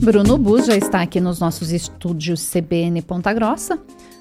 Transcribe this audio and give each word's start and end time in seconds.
Bruno 0.00 0.38
Bus 0.38 0.66
já 0.66 0.76
está 0.76 1.00
aqui 1.02 1.20
nos 1.20 1.40
nossos 1.40 1.72
estúdios 1.72 2.50
CBN 2.50 3.02
Ponta 3.02 3.32
Grossa 3.32 3.78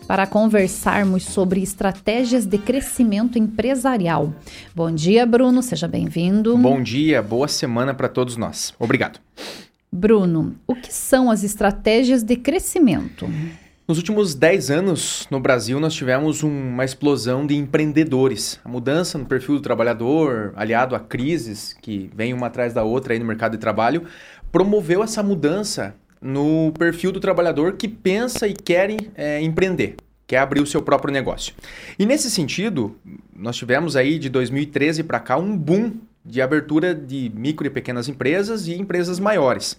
para 0.07 0.25
conversarmos 0.25 1.23
sobre 1.23 1.61
estratégias 1.61 2.45
de 2.45 2.57
crescimento 2.57 3.37
empresarial. 3.37 4.33
Bom 4.73 4.91
dia, 4.91 5.25
Bruno, 5.25 5.61
seja 5.61 5.87
bem-vindo. 5.87 6.57
Bom 6.57 6.81
dia, 6.81 7.21
boa 7.21 7.47
semana 7.47 7.93
para 7.93 8.07
todos 8.07 8.37
nós. 8.37 8.73
Obrigado. 8.79 9.19
Bruno, 9.91 10.55
o 10.67 10.75
que 10.75 10.93
são 10.93 11.29
as 11.29 11.43
estratégias 11.43 12.23
de 12.23 12.35
crescimento? 12.35 13.27
Nos 13.87 13.99
últimos 13.99 14.33
10 14.33 14.71
anos, 14.71 15.27
no 15.29 15.39
Brasil, 15.39 15.79
nós 15.79 15.93
tivemos 15.93 16.41
uma 16.41 16.83
explosão 16.83 17.45
de 17.45 17.55
empreendedores. 17.55 18.59
A 18.65 18.67
mudança 18.67 19.15
no 19.15 19.27
perfil 19.27 19.55
do 19.55 19.61
trabalhador, 19.61 20.51
aliado 20.55 20.95
a 20.95 20.99
crises 20.99 21.77
que 21.83 22.09
vêm 22.15 22.33
uma 22.33 22.47
atrás 22.47 22.73
da 22.73 22.83
outra 22.83 23.13
aí 23.13 23.19
no 23.19 23.25
mercado 23.25 23.51
de 23.51 23.59
trabalho, 23.59 24.03
promoveu 24.51 25.03
essa 25.03 25.21
mudança 25.21 25.93
no 26.19 26.73
perfil 26.79 27.11
do 27.11 27.19
trabalhador 27.19 27.73
que 27.73 27.87
pensa 27.87 28.47
e 28.47 28.55
quer 28.55 28.89
é, 29.13 29.39
empreender, 29.43 29.97
quer 30.25 30.39
abrir 30.39 30.61
o 30.61 30.65
seu 30.65 30.81
próprio 30.81 31.13
negócio. 31.13 31.53
E 31.99 32.07
nesse 32.07 32.31
sentido, 32.31 32.97
nós 33.35 33.55
tivemos 33.55 33.95
aí 33.95 34.17
de 34.17 34.29
2013 34.29 35.03
para 35.03 35.19
cá 35.19 35.37
um 35.37 35.55
boom 35.55 35.93
de 36.25 36.41
abertura 36.41 36.95
de 36.95 37.31
micro 37.35 37.67
e 37.67 37.69
pequenas 37.69 38.09
empresas 38.09 38.67
e 38.67 38.73
empresas 38.73 39.19
maiores. 39.19 39.77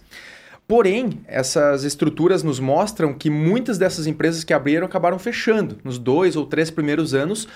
Porém, 0.67 1.21
essas 1.25 1.85
estruturas 1.85 2.43
nos 2.43 2.59
mostram 2.59 3.13
que 3.13 3.29
muitas 3.29 3.77
dessas 3.77 4.05
empresas 4.05 4.43
que 4.43 4.53
abriram 4.53 4.85
acabaram 4.85 5.17
fechando 5.17 5.77
nos 5.81 5.97
dois 5.97 6.35
ou 6.35 6.45
três 6.45 6.69
primeiros 6.69 7.13
anos 7.13 7.47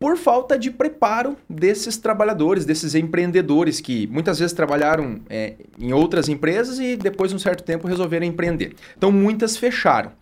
por 0.00 0.16
falta 0.16 0.58
de 0.58 0.70
preparo 0.70 1.36
desses 1.46 1.98
trabalhadores, 1.98 2.64
desses 2.64 2.94
empreendedores 2.94 3.82
que 3.82 4.06
muitas 4.06 4.38
vezes 4.38 4.54
trabalharam 4.54 5.20
é, 5.28 5.56
em 5.78 5.92
outras 5.92 6.26
empresas 6.26 6.78
e 6.78 6.96
depois 6.96 7.30
de 7.30 7.36
um 7.36 7.38
certo 7.38 7.62
tempo 7.62 7.86
resolveram 7.86 8.24
empreender. 8.24 8.74
Então 8.96 9.12
muitas 9.12 9.58
fecharam. 9.58 10.12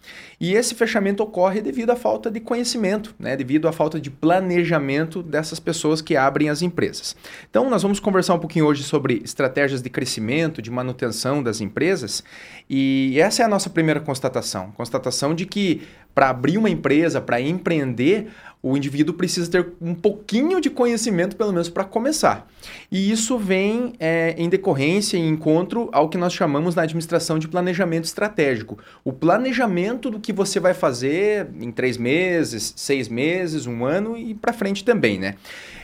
E 0.40 0.52
esse 0.54 0.74
fechamento 0.74 1.22
ocorre 1.22 1.60
devido 1.60 1.90
à 1.90 1.96
falta 1.96 2.28
de 2.28 2.40
conhecimento, 2.40 3.14
né? 3.20 3.36
devido 3.36 3.68
à 3.68 3.72
falta 3.72 4.00
de 4.00 4.10
planejamento 4.10 5.22
dessas 5.22 5.60
pessoas 5.60 6.02
que 6.02 6.16
abrem 6.16 6.48
as 6.48 6.60
empresas. 6.60 7.14
Então 7.48 7.70
nós 7.70 7.84
vamos 7.84 8.00
conversar 8.00 8.34
um 8.34 8.40
pouquinho 8.40 8.66
hoje 8.66 8.82
sobre 8.82 9.22
estratégias 9.24 9.80
de 9.80 9.88
crescimento, 9.88 10.60
de 10.60 10.72
manutenção 10.72 11.40
das 11.40 11.60
empresas. 11.60 12.24
E 12.68 13.16
essa 13.20 13.42
é 13.42 13.44
a 13.44 13.48
nossa 13.48 13.70
primeira 13.70 14.00
constatação. 14.00 14.72
Constatação 14.72 15.36
de 15.36 15.46
que 15.46 15.82
para 16.18 16.30
abrir 16.30 16.58
uma 16.58 16.68
empresa, 16.68 17.20
para 17.20 17.40
empreender, 17.40 18.26
o 18.60 18.76
indivíduo 18.76 19.14
precisa 19.14 19.48
ter 19.48 19.68
um 19.80 19.94
pouquinho 19.94 20.60
de 20.60 20.68
conhecimento, 20.68 21.36
pelo 21.36 21.52
menos, 21.52 21.68
para 21.68 21.84
começar. 21.84 22.44
E 22.90 23.08
isso 23.08 23.38
vem 23.38 23.92
é, 24.00 24.34
em 24.36 24.48
decorrência, 24.48 25.16
em 25.16 25.28
encontro 25.28 25.88
ao 25.92 26.08
que 26.08 26.18
nós 26.18 26.32
chamamos 26.32 26.74
na 26.74 26.82
administração 26.82 27.38
de 27.38 27.46
planejamento 27.46 28.06
estratégico. 28.06 28.76
O 29.04 29.12
planejamento 29.12 30.10
do 30.10 30.18
que 30.18 30.32
você 30.32 30.58
vai 30.58 30.74
fazer 30.74 31.50
em 31.60 31.70
três 31.70 31.96
meses, 31.96 32.74
seis 32.74 33.08
meses, 33.08 33.66
um 33.66 33.84
ano 33.84 34.18
e 34.18 34.34
para 34.34 34.52
frente 34.52 34.82
também, 34.84 35.20
né? 35.20 35.36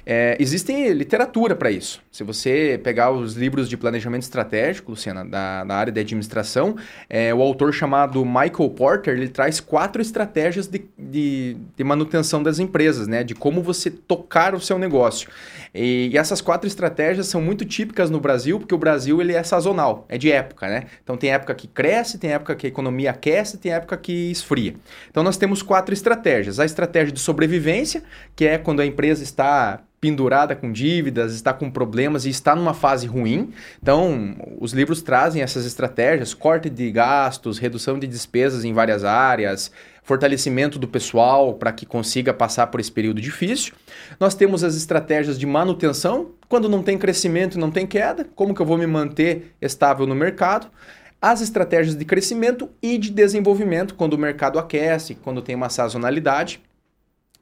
É, 0.07 0.37
existe 0.39 0.93
literatura 0.93 1.57
para 1.57 1.71
isso. 1.71 2.03
Se 2.11 2.23
você 2.23 2.79
pegar 2.83 3.11
os 3.11 3.35
livros 3.35 3.69
de 3.69 3.77
planejamento 3.77 4.23
estratégico, 4.23 4.91
Luciana, 4.91 5.25
da, 5.25 5.65
da 5.65 5.75
área 5.75 5.93
de 5.93 6.01
administração, 6.01 6.77
é, 7.09 7.33
o 7.35 7.41
autor 7.41 7.73
chamado 7.73 8.25
Michael 8.25 8.71
Porter, 8.77 9.15
ele 9.15 9.29
traz 9.29 9.61
quatro 9.61 10.03
estratégias 10.03 10.67
de, 10.67 10.85
de, 10.99 11.57
de 11.77 11.85
manutenção 11.85 12.43
das 12.43 12.59
empresas, 12.59 13.09
né? 13.09 13.25
De 13.25 13.35
como 13.35 13.63
você 13.63 13.91
tocar 13.91 14.55
o 14.55 14.61
seu 14.61 14.79
negócio. 14.79 15.29
E, 15.75 16.11
e, 16.13 16.19
essas 16.19 16.41
quatro 16.41 16.69
estratégias 16.69 17.27
são 17.27 17.41
muito 17.41 17.65
típicas 17.65 18.11
no 18.11 18.21
Brasil, 18.21 18.59
porque 18.59 18.75
o 18.75 18.79
Brasil 18.79 19.21
ele 19.21 19.33
é 19.33 19.43
sazonal, 19.43 20.05
é 20.09 20.19
de 20.19 20.31
época, 20.31 20.69
né? 20.69 20.85
Então 21.03 21.17
tem 21.17 21.33
época 21.33 21.55
que 21.55 21.67
cresce, 21.67 22.19
tem 22.19 22.31
época 22.31 22.55
que 22.55 22.67
a 22.67 22.69
economia 22.69 23.11
aquece, 23.11 23.59
tem 23.59 23.73
época 23.73 23.97
que 23.97 24.31
esfria. 24.31 24.75
Então 25.11 25.23
nós 25.23 25.37
temos 25.37 25.63
quatro 25.63 25.93
estratégias. 25.93 26.61
A 26.61 26.65
estratégia 26.65 27.13
de 27.13 27.21
sobrevivência, 27.21 28.03
que 28.37 28.47
é 28.47 28.59
quando 28.59 28.81
a 28.81 28.87
empresa 28.87 29.23
está 29.23 29.83
pendurada 30.05 30.55
com 30.55 30.71
dívidas, 30.71 31.33
está 31.33 31.51
com 31.51 31.71
problemas 31.71 32.27
e 32.27 32.29
está 32.29 32.55
numa 32.55 32.75
fase 32.75 33.07
ruim. 33.07 33.55
Então, 33.83 34.37
os 34.61 34.75
livros 34.75 35.01
trazem 35.01 35.41
essas 35.41 35.65
estratégias: 35.65 36.35
corte 36.35 36.69
de 36.69 36.91
gastos, 36.91 37.57
redução 37.57 37.99
de 37.99 38.07
despesas 38.07 38.67
em 38.67 38.75
várias 38.75 39.03
áreas, 39.03 39.73
fortalecimento 40.03 40.79
do 40.79 40.87
pessoal 40.87 41.55
para 41.55 41.73
que 41.73 41.87
consiga 41.87 42.35
passar 42.35 42.67
por 42.67 42.81
esse 42.81 42.93
período 42.93 43.19
difícil. 43.19 43.73
Nós 44.21 44.35
temos 44.35 44.63
as 44.63 44.77
estratégias 44.77 45.39
de 45.39 45.47
manutenção, 45.47 46.33
quando 46.51 46.69
não 46.69 46.83
tem 46.83 46.99
crescimento 46.99 47.57
e 47.57 47.59
não 47.59 47.71
tem 47.71 47.87
queda, 47.87 48.27
como 48.35 48.55
que 48.55 48.61
eu 48.61 48.67
vou 48.67 48.77
me 48.77 48.87
manter 48.87 49.55
estável 49.59 50.07
no 50.07 50.15
mercado? 50.15 50.67
As 51.19 51.41
estratégias 51.41 51.97
de 51.97 52.05
crescimento 52.05 52.69
e 52.83 52.99
de 52.99 53.11
desenvolvimento, 53.11 53.95
quando 53.95 54.13
o 54.13 54.19
mercado 54.19 54.59
aquece, 54.59 55.15
quando 55.15 55.41
tem 55.41 55.55
uma 55.55 55.71
sazonalidade 55.71 56.61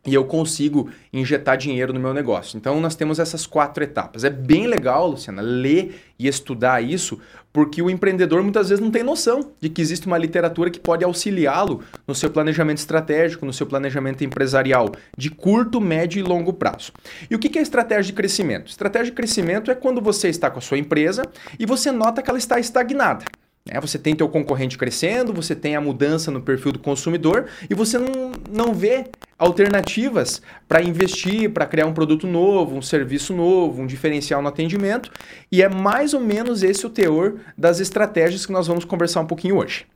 e 0.05 0.15
eu 0.15 0.25
consigo 0.25 0.91
injetar 1.13 1.57
dinheiro 1.57 1.93
no 1.93 2.01
meu 2.01 2.13
negócio. 2.13 2.57
Então 2.57 2.81
nós 2.81 2.97
temos 2.97 3.19
essas 3.19 3.47
quatro 3.47 3.85
etapas. 3.85 4.25
É 4.25 4.31
bem 4.31 4.67
legal, 4.67 5.07
Luciana, 5.09 5.41
ler 5.41 6.01
e 6.19 6.27
estudar 6.27 6.83
isso, 6.83 7.21
porque 7.53 7.81
o 7.81 7.89
empreendedor 7.89 8.43
muitas 8.43 8.69
vezes 8.69 8.83
não 8.83 8.91
tem 8.91 9.03
noção 9.03 9.53
de 9.61 9.69
que 9.69 9.81
existe 9.81 10.07
uma 10.07 10.19
literatura 10.19 10.71
que 10.71 10.81
pode 10.81 11.05
auxiliá-lo 11.05 11.83
no 12.07 12.15
seu 12.15 12.31
planejamento 12.31 12.79
estratégico, 12.79 13.47
no 13.47 13.53
seu 13.53 13.67
planejamento 13.67 14.25
empresarial 14.25 14.91
de 15.17 15.31
curto, 15.31 15.81
médio 15.81 16.19
e 16.19 16.23
longo 16.23 16.53
prazo. 16.53 16.93
E 17.31 17.35
o 17.35 17.39
que 17.39 17.59
é 17.59 17.63
estratégia 17.63 18.05
de 18.05 18.13
crescimento? 18.13 18.71
Estratégia 18.71 19.07
de 19.07 19.13
crescimento 19.13 19.71
é 19.71 19.75
quando 19.75 20.01
você 20.01 20.29
está 20.29 20.51
com 20.51 20.59
a 20.59 20.63
sua 20.63 20.79
empresa 20.79 21.23
e 21.59 21.67
você 21.67 21.93
nota 21.93 22.23
que 22.23 22.31
ela 22.31 22.39
está 22.39 22.59
estagnada. 22.59 23.25
É, 23.69 23.81
você 23.81 23.97
tem 23.97 24.15
teu 24.17 24.29
concorrente 24.29 24.77
crescendo, 24.77 25.33
você 25.33 25.55
tem 25.55 25.77
a 25.77 25.81
mudança 25.81 26.33
no 26.33 26.43
perfil 26.43 26.73
do 26.73 26.81
consumidor 26.81 27.47
e 27.71 27.75
você 27.75 27.97
não, 27.97 28.33
não 28.51 28.75
vê 28.75 29.05
alternativas 29.39 30.43
para 30.67 30.83
investir, 30.83 31.49
para 31.51 31.65
criar 31.65 31.87
um 31.87 31.95
produto 31.95 32.27
novo, 32.27 32.77
um 32.77 32.83
serviço 32.83 33.33
novo, 33.33 33.81
um 33.81 33.87
diferencial 33.87 34.43
no 34.43 34.49
atendimento. 34.49 35.13
E 35.51 35.63
é 35.63 35.69
mais 35.69 36.13
ou 36.13 36.21
menos 36.21 36.65
esse 36.65 36.85
o 36.85 36.91
teor 36.91 37.37
das 37.57 37.79
estratégias 37.79 38.45
que 38.45 38.53
nós 38.53 38.67
vamos 38.67 38.85
conversar 38.85 39.21
um 39.21 39.27
pouquinho 39.27 39.59
hoje. 39.59 39.87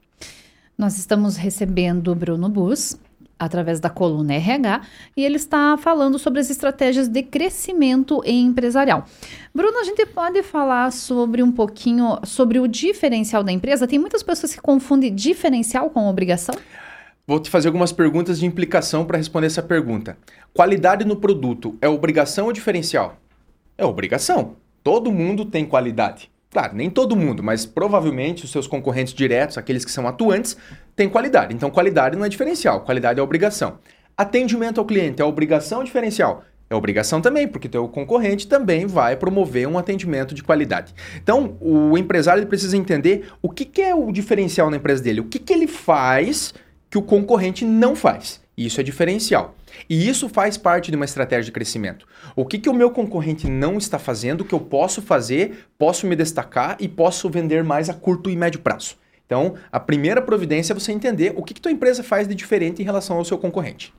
Nós 0.79 0.99
estamos 0.99 1.37
recebendo 1.37 2.13
o 2.13 2.15
Bruno 2.15 2.49
Bus, 2.49 2.97
através 3.39 3.81
da 3.81 3.91
coluna 3.91 4.35
RH 4.35 4.83
e 5.17 5.25
ele 5.25 5.37
está 5.37 5.77
falando 5.77 6.19
sobre 6.19 6.41
as 6.41 6.51
estratégias 6.51 7.09
de 7.09 7.23
crescimento 7.23 8.23
empresarial. 8.25 9.05
Bruno, 9.55 9.79
a 9.79 9.85
gente 9.85 10.05
pode 10.07 10.43
falar 10.43 10.91
sobre 10.93 11.43
um 11.43 11.53
pouquinho 11.53 12.19
sobre 12.25 12.59
o 12.59 12.67
diferencial 12.67 13.43
da 13.43 13.53
empresa? 13.53 13.87
Tem 13.87 13.99
muitas 13.99 14.23
pessoas 14.23 14.55
que 14.55 14.61
confundem 14.61 15.15
diferencial 15.15 15.91
com 15.91 16.09
obrigação? 16.09 16.55
Vou 17.27 17.41
te 17.41 17.51
fazer 17.51 17.69
algumas 17.69 17.93
perguntas 17.93 18.39
de 18.39 18.47
implicação 18.47 19.05
para 19.05 19.19
responder 19.19 19.49
essa 19.49 19.63
pergunta. 19.63 20.17
Qualidade 20.55 21.05
no 21.05 21.17
produto 21.17 21.77
é 21.81 21.89
obrigação 21.89 22.47
ou 22.47 22.53
diferencial? 22.53 23.19
É 23.77 23.85
obrigação. 23.85 24.57
Todo 24.83 25.11
mundo 25.11 25.45
tem 25.45 25.67
qualidade. 25.67 26.31
Claro, 26.57 26.75
nem 26.75 26.89
todo 26.89 27.15
mundo, 27.15 27.43
mas 27.43 27.67
provavelmente 27.67 28.47
os 28.47 28.51
seus 28.51 28.67
concorrentes 28.67 29.13
diretos, 29.13 29.59
aqueles 29.59 29.85
que 29.85 29.91
são 29.93 30.09
atuantes, 30.09 30.57
têm 30.97 31.07
qualidade. 31.07 31.55
Então, 31.55 31.71
qualidade 31.71 32.17
não 32.17 32.25
é 32.25 32.31
diferencial, 32.31 32.81
qualidade 32.81 33.21
é 33.21 33.23
obrigação. 33.23 33.79
Atendimento 34.17 34.81
ao 34.81 34.87
cliente 34.87 35.21
é 35.21 35.25
obrigação 35.27 35.85
diferencial? 35.85 36.45
É 36.71 36.75
obrigação 36.75 37.21
também, 37.21 37.47
porque 37.47 37.69
teu 37.69 37.87
concorrente 37.89 38.49
também 38.49 38.87
vai 38.87 39.17
promover 39.17 39.69
um 39.69 39.77
atendimento 39.77 40.35
de 40.35 40.43
qualidade. 40.43 40.95
Então, 41.23 41.59
o 41.61 41.99
empresário 41.99 42.47
precisa 42.47 42.75
entender 42.75 43.29
o 43.43 43.51
que, 43.51 43.67
que, 43.67 43.83
é 43.83 43.95
o 43.95 44.11
diferencial 44.11 44.71
na 44.71 44.79
empresa 44.79 45.03
dele, 45.03 45.21
o 45.21 45.25
que, 45.25 45.39
que 45.39 45.53
ele 45.53 45.67
faz 45.67 46.55
que 46.89 46.97
o 46.97 47.03
concorrente 47.03 47.67
não 47.67 47.95
faz. 47.95 48.41
Isso 48.57 48.81
é 48.81 48.83
diferencial. 48.83 49.55
E 49.89 50.09
isso 50.09 50.29
faz 50.29 50.57
parte 50.57 50.91
de 50.91 50.97
uma 50.97 51.05
estratégia 51.05 51.45
de 51.45 51.53
crescimento. 51.53 52.07
O 52.35 52.45
que, 52.45 52.59
que 52.59 52.69
o 52.69 52.75
meu 52.75 52.91
concorrente 52.91 53.49
não 53.49 53.79
está 53.79 53.99
fazendo 53.99 54.45
que 54.45 54.55
eu 54.55 54.61
posso 54.61 55.03
fazer, 55.03 55.67
posso 55.79 56.07
me 56.07 56.17
destacar 56.17 56.77
e 56.81 56.89
posso 56.89 57.29
vender 57.31 57.63
mais 57.65 57.89
a 57.89 57.95
curto 57.95 58.31
e 58.31 58.37
médio 58.37 58.61
prazo? 58.61 58.97
Então, 59.27 59.55
a 59.73 59.81
primeira 59.81 60.23
providência 60.23 60.73
é 60.73 60.75
você 60.75 60.93
entender 60.93 61.33
o 61.37 61.43
que, 61.43 61.53
que 61.53 61.61
tua 61.61 61.73
empresa 61.73 62.03
faz 62.03 62.29
de 62.29 62.35
diferente 62.35 62.81
em 62.81 62.85
relação 62.85 63.17
ao 63.17 63.25
seu 63.25 63.37
concorrente. 63.37 63.93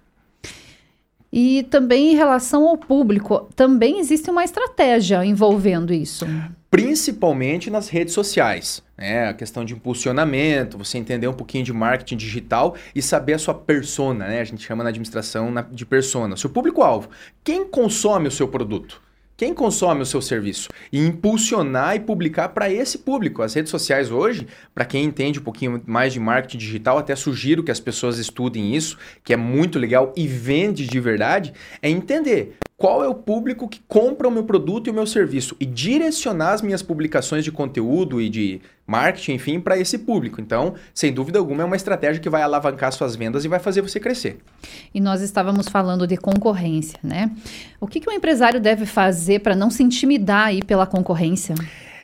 E 1.32 1.64
também 1.64 2.14
em 2.14 2.16
relação 2.16 2.68
ao 2.68 2.78
público, 2.78 3.50
também 3.56 4.00
existe 4.00 4.30
uma 4.30 4.44
estratégia 4.44 5.26
envolvendo 5.26 5.94
isso. 5.94 6.26
Principalmente 6.70 7.70
nas 7.70 7.90
redes 7.90 8.14
sociais. 8.14 8.82
Né? 8.98 9.28
A 9.28 9.34
questão 9.34 9.64
de 9.64 9.74
impulsionamento, 9.74 10.78
você 10.78 10.98
entender 10.98 11.28
um 11.28 11.34
pouquinho 11.34 11.64
de 11.64 11.74
marketing 11.74 12.18
digital 12.18 12.76
e 12.96 13.02
saber 13.02 13.34
a 13.34 13.40
sua 13.40 13.54
persona, 13.54 14.28
né? 14.28 14.42
A 14.42 14.44
gente 14.44 14.64
chama 14.64 14.84
na 14.84 14.90
administração 14.90 15.54
de 15.72 15.86
persona. 15.86 16.36
Seu 16.36 16.50
público-alvo. 16.50 17.10
Quem 17.44 17.66
consome 17.66 18.28
o 18.28 18.32
seu 18.32 18.48
produto? 18.48 19.02
Quem 19.38 19.54
consome 19.54 20.02
o 20.02 20.06
seu 20.06 20.20
serviço 20.20 20.68
e 20.92 21.00
impulsionar 21.00 21.96
e 21.96 22.00
publicar 22.00 22.50
para 22.50 22.74
esse 22.74 22.98
público. 22.98 23.44
As 23.44 23.54
redes 23.54 23.70
sociais 23.70 24.10
hoje, 24.10 24.48
para 24.74 24.84
quem 24.84 25.06
entende 25.06 25.40
um 25.40 25.44
pouquinho 25.44 25.80
mais 25.86 26.12
de 26.12 26.20
marketing 26.20 26.58
digital, 26.58 26.98
até 26.98 27.16
sugiro 27.16 27.64
que 27.64 27.70
as 27.70 27.80
pessoas 27.80 28.18
estudem 28.18 28.76
isso, 28.76 28.98
que 29.24 29.32
é 29.32 29.38
muito 29.38 29.78
legal 29.78 30.12
e 30.18 30.28
vende 30.28 30.88
de 30.88 31.00
verdade, 31.00 31.54
é 31.84 31.90
entender 31.90 32.58
qual 32.78 33.04
é 33.04 33.08
o 33.08 33.16
público 33.16 33.68
que 33.68 33.82
compra 33.88 34.28
o 34.28 34.32
meu 34.32 34.44
produto 34.44 34.86
e 34.86 34.92
o 34.92 34.94
meu 34.94 35.08
serviço 35.08 35.56
e 35.60 35.66
direcionar 35.66 36.54
as 36.54 36.62
minhas 36.62 36.84
publicações 36.84 37.44
de 37.44 37.52
conteúdo 37.52 38.22
e 38.22 38.30
de 38.30 38.62
marketing, 38.86 39.34
enfim, 39.34 39.60
para 39.60 39.78
esse 39.78 39.98
público. 39.98 40.40
Então, 40.40 40.76
sem 40.94 41.12
dúvida 41.12 41.40
alguma, 41.40 41.64
é 41.64 41.66
uma 41.66 41.76
estratégia 41.76 42.22
que 42.22 42.30
vai 42.30 42.44
alavancar 42.44 42.92
suas 42.92 43.16
vendas 43.16 43.44
e 43.44 43.48
vai 43.48 43.60
fazer 43.60 43.82
você 43.82 44.00
crescer. 44.00 44.38
E 44.94 45.02
nós 45.02 45.22
estávamos 45.22 45.68
falando 45.68 46.06
de 46.06 46.18
concorrência, 46.18 47.00
né? 47.04 47.32
O 47.82 47.88
que, 47.88 48.00
que 48.00 48.08
um 48.08 48.14
empresário 48.14 48.62
deve 48.62 48.86
fazer 48.86 49.40
para 49.40 49.56
não 49.56 49.72
se 49.72 49.82
intimidar 49.82 50.48
aí 50.48 50.62
pela 50.64 50.86
concorrência? 50.86 51.56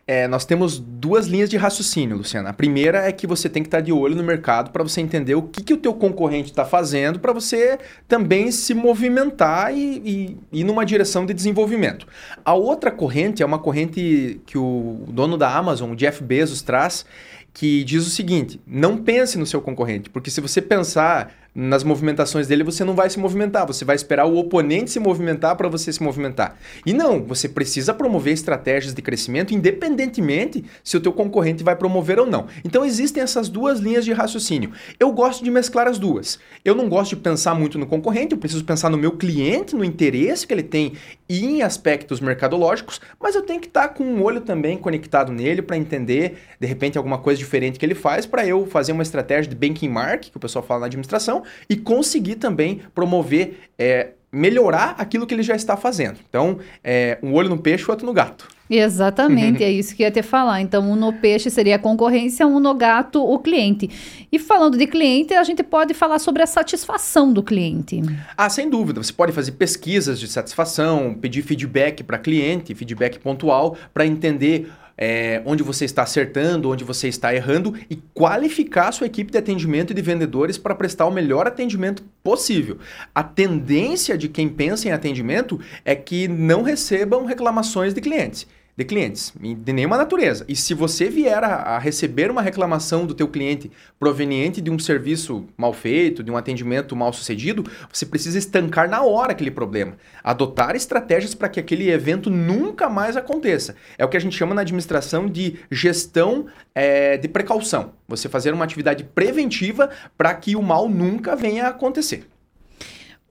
É, 0.06 0.28
nós 0.28 0.44
temos 0.44 0.80
duas 0.80 1.28
linhas 1.28 1.50
de 1.50 1.56
raciocínio, 1.56 2.18
Luciana. 2.18 2.50
A 2.50 2.54
primeira 2.54 3.08
é 3.08 3.12
que 3.12 3.26
você 3.26 3.48
tem 3.48 3.64
que 3.64 3.68
estar 3.68 3.80
de 3.80 3.94
olho 3.94 4.16
no 4.16 4.24
mercado 4.24 4.70
para 4.72 4.84
você 4.84 5.00
entender 5.00 5.36
o 5.36 5.44
que, 5.44 5.64
que 5.64 5.74
o 5.74 5.78
teu 5.78 5.94
concorrente 5.94 6.50
está 6.50 6.66
fazendo 6.66 7.20
para 7.20 7.32
você 7.32 7.80
também 8.06 8.52
se 8.52 8.74
movimentar 8.74 9.74
e, 9.74 10.38
ir 10.52 10.64
numa 10.66 10.86
direção 10.86 11.26
de 11.26 11.34
desenvolvimento. 11.34 12.06
A 12.44 12.54
outra 12.54 12.92
corrente 12.92 13.42
é 13.42 13.46
uma 13.46 13.60
corrente 13.60 14.42
que 14.46 14.58
o 14.58 15.06
dono 15.08 15.38
da 15.38 15.56
Amazon, 15.56 15.92
o 15.92 15.96
Jeff 15.96 16.22
Bezos, 16.22 16.62
traz, 16.62 17.06
que 17.54 17.86
diz 17.86 18.06
o 18.06 18.10
seguinte: 18.10 18.60
não 18.68 18.98
pense 18.98 19.38
no 19.38 19.46
seu 19.46 19.62
concorrente, 19.62 20.10
porque 20.10 20.30
se 20.30 20.42
você 20.42 20.62
pensar 20.62 21.43
nas 21.56 21.84
movimentações 21.84 22.48
dele, 22.48 22.64
você 22.64 22.84
não 22.84 22.96
vai 22.96 23.10
se 23.10 23.20
movimentar, 23.20 23.68
você 23.68 23.86
vai 23.86 23.96
esperar 23.96 24.26
o 24.26 24.38
oponente 24.38 24.90
se 24.90 25.00
movimentar 25.00 25.56
para 25.56 25.70
você 25.70 25.94
se 25.94 26.02
movimentar. 26.02 26.58
E 26.86 26.94
não, 26.94 27.24
você 27.24 27.48
precisa 27.48 27.94
promover 27.94 28.34
estratégias 28.34 28.94
de 28.94 29.02
crescimento 29.02 29.54
independentemente 29.54 30.64
se 30.84 30.98
o 30.98 31.00
teu 31.00 31.14
concorrente 31.14 31.64
vai 31.64 31.76
promover 31.76 32.20
ou 32.20 32.26
não. 32.26 32.48
Então 32.66 32.84
existem 32.84 33.22
essas 33.22 33.50
duas 33.50 33.80
linhas 33.80 34.04
de 34.04 34.14
raciocínio. 34.14 34.72
Eu 35.00 35.12
gosto 35.12 35.44
de 35.44 35.52
mesclar 35.52 35.88
as 35.88 36.00
duas. 36.00 36.40
Eu 36.66 36.74
não 36.74 36.90
gosto 36.90 37.16
de 37.16 37.22
pensar 37.22 37.54
muito 37.54 37.78
no 37.78 37.86
concorrente, 37.86 38.34
eu 38.34 38.38
preciso 38.38 38.64
pensar 38.64 38.90
no 38.90 38.98
meu 38.98 39.12
cliente, 39.12 39.76
no 39.76 39.84
interesse 39.84 40.48
que 40.48 40.54
ele 40.54 40.64
tem 40.64 40.94
e 41.30 41.46
em 41.46 41.62
aspectos 41.62 42.20
mercadológicos, 42.20 43.00
mas 43.20 43.36
eu 43.36 43.42
tenho 43.42 43.60
que 43.60 43.68
estar 43.68 43.90
com 43.90 44.04
um 44.04 44.22
olho 44.22 44.42
também 44.42 44.78
conectado 44.78 45.32
nele 45.32 45.62
para 45.62 45.78
entender 45.78 46.38
de 46.60 46.68
repente 46.68 46.98
alguma 46.98 47.18
coisa 47.18 47.40
diferente 47.40 47.80
que 47.80 47.86
ele 47.86 47.96
faz 47.96 48.26
para 48.26 48.46
eu 48.46 48.66
fazer 48.66 48.92
uma 48.92 49.04
estratégia 49.04 49.50
de 49.50 49.56
banking 49.56 49.90
mark, 49.90 50.24
que 50.24 50.38
o 50.38 50.40
pessoal 50.40 50.64
fala 50.64 50.82
na 50.82 50.86
administração, 50.88 51.43
e 51.70 51.76
conseguir 51.76 52.36
também 52.36 52.82
promover, 52.94 53.60
é, 53.78 54.12
melhorar 54.32 54.96
aquilo 54.98 55.28
que 55.28 55.34
ele 55.34 55.44
já 55.44 55.56
está 55.56 55.78
fazendo. 55.78 56.20
Então, 56.28 56.58
é, 56.84 57.20
um 57.22 57.34
olho 57.34 57.50
no 57.50 57.58
peixe, 57.58 57.86
o 57.86 57.92
outro 57.92 58.06
no 58.06 58.14
gato. 58.14 58.48
Exatamente, 58.70 59.62
é 59.64 59.72
isso 59.72 59.96
que 59.96 60.02
ia 60.02 60.12
ter 60.12 60.24
falar. 60.24 60.62
Então, 60.62 60.90
um 60.90 60.96
no 60.96 61.14
peixe 61.14 61.50
seria 61.50 61.76
a 61.76 61.80
concorrência, 61.80 62.48
um 62.48 62.60
no 62.60 62.74
gato, 62.74 63.24
o 63.24 63.38
cliente. 63.38 63.90
E 64.32 64.40
falando 64.40 64.78
de 64.78 64.88
cliente, 64.88 65.34
a 65.36 65.44
gente 65.44 65.62
pode 65.62 65.94
falar 65.94 66.18
sobre 66.18 66.42
a 66.42 66.48
satisfação 66.48 67.32
do 67.32 67.44
cliente. 67.44 68.02
Ah, 68.36 68.50
sem 68.50 68.70
dúvida. 68.70 69.04
Você 69.04 69.14
pode 69.14 69.32
fazer 69.32 69.52
pesquisas 69.52 70.20
de 70.20 70.28
satisfação, 70.28 71.14
pedir 71.14 71.44
feedback 71.44 72.04
para 72.04 72.18
cliente, 72.18 72.74
feedback 72.74 73.20
pontual, 73.20 73.78
para 73.94 74.06
entender 74.06 74.72
é, 74.98 75.42
onde 75.46 75.64
você 75.64 75.86
está 75.86 76.04
acertando, 76.04 76.70
onde 76.70 76.84
você 76.84 77.08
está 77.08 77.34
errando 77.34 77.74
e 77.90 77.96
qualificar 78.14 78.90
a 78.90 78.92
sua 78.92 79.08
equipe 79.08 79.32
de 79.32 79.38
atendimento 79.38 79.92
e 79.92 79.94
de 79.94 80.02
vendedores 80.02 80.58
para 80.58 80.76
prestar 80.76 81.06
o 81.06 81.12
melhor 81.12 81.48
atendimento 81.48 82.04
possível. 82.24 82.78
A 83.14 83.24
tendência 83.24 84.18
de 84.18 84.28
quem 84.28 84.50
pensa 84.50 84.88
em 84.88 84.92
atendimento 84.92 85.60
é 85.84 85.96
que 85.96 86.28
não 86.28 86.62
recebam 86.62 87.26
reclamações 87.26 87.94
de 87.94 88.02
clientes 88.02 88.48
de 88.76 88.84
clientes, 88.84 89.32
de 89.40 89.72
nenhuma 89.72 89.98
natureza. 89.98 90.44
E 90.48 90.56
se 90.56 90.74
você 90.74 91.08
vier 91.08 91.44
a, 91.44 91.56
a, 91.76 91.80
receber 91.80 92.32
uma 92.32 92.42
reclamação 92.42 93.06
do 93.06 93.14
teu 93.14 93.28
cliente 93.28 93.72
proveniente 94.00 94.62
de 94.62 94.72
um 94.72 94.80
serviço 94.80 95.46
mal 95.56 95.74
feito, 95.74 96.24
de 96.24 96.32
um 96.32 96.38
atendimento 96.38 96.96
mal 96.96 97.14
sucedido, 97.14 97.64
você 97.92 98.06
precisa 98.06 98.38
estancar 98.38 98.90
na 98.90 99.04
hora 99.04 99.32
aquele 99.32 99.52
problema. 99.52 99.96
Adotar 100.24 100.76
estratégias 100.76 101.36
para 101.36 101.50
que 101.50 101.60
aquele 101.60 101.92
evento 101.92 102.32
nunca 102.32 102.90
mais 102.90 103.16
aconteça. 103.16 103.76
É 103.96 104.04
o 104.04 104.10
que 104.10 104.18
a 104.18 104.22
gente 104.22 104.36
chama 104.36 104.56
na 104.56 104.62
administração 104.62 105.28
de 105.28 105.60
gestão 105.70 106.48
é, 106.74 107.18
de 107.18 107.28
precaução. 107.28 107.94
Você 108.08 108.28
fazer 108.28 108.54
uma 108.54 108.66
atividade 108.66 109.04
preventiva 109.04 109.90
para 110.18 110.34
que 110.34 110.56
o 110.56 110.64
mal 110.64 110.90
nunca 110.90 111.36
venha 111.36 111.66
a 111.66 111.70
acontecer. 111.70 112.28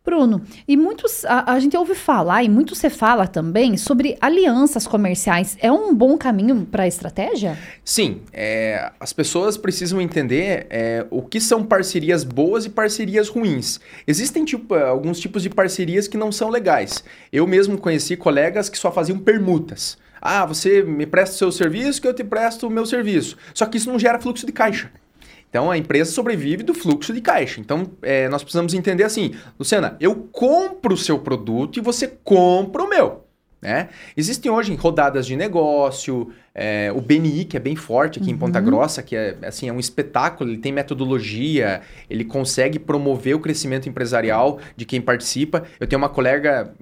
Bruno, 0.04 0.42
e 0.66 0.76
muitos 0.76 1.24
a, 1.24 1.52
a, 1.52 1.60
gente 1.60 1.76
ouve 1.76 1.94
falar 1.94 2.42
e 2.42 2.48
muito 2.48 2.74
se 2.74 2.90
fala 2.90 3.28
também 3.28 3.76
sobre 3.76 4.16
alianças 4.20 4.84
comerciais. 4.84 5.56
É 5.60 5.70
um 5.70 5.94
bom 5.94 6.18
caminho 6.18 6.66
para 6.66 6.82
a 6.82 6.88
estratégia? 6.88 7.56
Sim, 7.84 8.22
é, 8.32 8.90
as 8.98 9.12
pessoas 9.12 9.56
precisam 9.56 10.00
entender 10.00 10.66
é, 10.70 11.06
o 11.08 11.22
que 11.22 11.40
são 11.40 11.62
parcerias 11.64 12.24
boas 12.24 12.64
e 12.64 12.70
parcerias 12.70 13.28
ruins. 13.28 13.78
Existem 14.04 14.44
tipo, 14.44 14.74
alguns 14.74 15.20
tipos 15.20 15.40
de 15.40 15.50
parcerias 15.50 16.08
que 16.08 16.16
não 16.16 16.32
são 16.32 16.50
legais. 16.50 17.04
Eu 17.32 17.46
mesmo 17.46 17.78
conheci 17.78 18.16
colegas 18.16 18.68
que 18.68 18.78
só 18.78 18.90
faziam 18.90 19.18
permutas. 19.18 19.96
Ah, 20.20 20.44
você 20.44 20.82
me 20.82 21.06
presta 21.06 21.34
o 21.34 21.38
seu 21.38 21.52
serviço 21.52 22.00
que 22.00 22.08
eu 22.08 22.14
te 22.14 22.24
presto 22.24 22.66
o 22.66 22.70
meu 22.70 22.86
serviço. 22.86 23.36
Só 23.54 23.66
que 23.66 23.76
isso 23.76 23.90
não 23.90 23.98
gera 23.98 24.20
fluxo 24.20 24.46
de 24.46 24.52
caixa. 24.52 24.90
Então 25.52 25.70
a 25.70 25.76
empresa 25.76 26.10
sobrevive 26.10 26.62
do 26.62 26.72
fluxo 26.72 27.12
de 27.12 27.20
caixa. 27.20 27.60
Então 27.60 27.90
é, 28.00 28.26
nós 28.30 28.42
precisamos 28.42 28.72
entender 28.72 29.04
assim, 29.04 29.34
Luciana, 29.58 29.98
eu 30.00 30.14
compro 30.32 30.94
o 30.94 30.96
seu 30.96 31.18
produto 31.18 31.78
e 31.78 31.82
você 31.82 32.08
compra 32.08 32.82
o 32.82 32.88
meu. 32.88 33.26
Né? 33.60 33.90
Existem 34.16 34.50
hoje 34.50 34.74
rodadas 34.74 35.26
de 35.26 35.36
negócio, 35.36 36.32
é, 36.54 36.90
o 36.96 37.02
BNI, 37.02 37.44
que 37.44 37.54
é 37.54 37.60
bem 37.60 37.76
forte 37.76 38.18
aqui 38.18 38.30
uhum. 38.30 38.34
em 38.34 38.38
Ponta 38.38 38.58
uhum. 38.60 38.64
Grossa, 38.64 39.02
que 39.02 39.14
é, 39.14 39.36
assim, 39.42 39.68
é 39.68 39.72
um 39.72 39.78
espetáculo, 39.78 40.48
ele 40.48 40.58
tem 40.58 40.72
metodologia, 40.72 41.82
ele 42.08 42.24
consegue 42.24 42.78
promover 42.78 43.36
o 43.36 43.38
crescimento 43.38 43.86
empresarial 43.86 44.58
de 44.74 44.86
quem 44.86 45.02
participa. 45.02 45.64
Eu 45.78 45.86
tenho 45.86 46.00
uma 46.00 46.08
colega, 46.08 46.72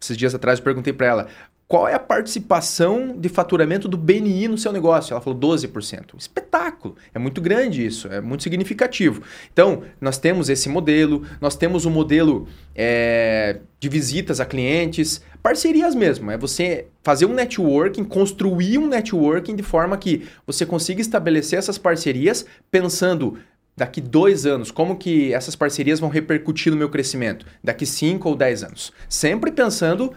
esses 0.00 0.16
dias 0.16 0.36
atrás, 0.36 0.60
eu 0.60 0.64
perguntei 0.64 0.92
para 0.92 1.06
ela, 1.08 1.26
qual 1.70 1.86
é 1.86 1.94
a 1.94 2.00
participação 2.00 3.14
de 3.16 3.28
faturamento 3.28 3.86
do 3.86 3.96
BNI 3.96 4.48
no 4.48 4.58
seu 4.58 4.72
negócio? 4.72 5.12
Ela 5.12 5.20
falou 5.20 5.38
12%. 5.38 6.16
Espetáculo! 6.18 6.96
É 7.14 7.18
muito 7.20 7.40
grande 7.40 7.86
isso, 7.86 8.08
é 8.08 8.20
muito 8.20 8.42
significativo. 8.42 9.22
Então, 9.52 9.84
nós 10.00 10.18
temos 10.18 10.48
esse 10.48 10.68
modelo, 10.68 11.24
nós 11.40 11.54
temos 11.54 11.86
o 11.86 11.88
um 11.88 11.92
modelo 11.92 12.48
é, 12.74 13.60
de 13.78 13.88
visitas 13.88 14.40
a 14.40 14.44
clientes, 14.44 15.22
parcerias 15.40 15.94
mesmo. 15.94 16.28
É 16.32 16.36
você 16.36 16.86
fazer 17.04 17.26
um 17.26 17.34
networking, 17.34 18.02
construir 18.02 18.76
um 18.76 18.88
networking 18.88 19.54
de 19.54 19.62
forma 19.62 19.96
que 19.96 20.26
você 20.44 20.66
consiga 20.66 21.00
estabelecer 21.00 21.56
essas 21.56 21.78
parcerias 21.78 22.44
pensando 22.68 23.38
daqui 23.76 24.00
dois 24.00 24.44
anos, 24.44 24.72
como 24.72 24.96
que 24.96 25.32
essas 25.32 25.54
parcerias 25.54 26.00
vão 26.00 26.08
repercutir 26.08 26.72
no 26.72 26.76
meu 26.76 26.88
crescimento? 26.88 27.46
Daqui 27.62 27.86
cinco 27.86 28.28
ou 28.28 28.34
dez 28.34 28.64
anos. 28.64 28.92
Sempre 29.08 29.52
pensando 29.52 30.12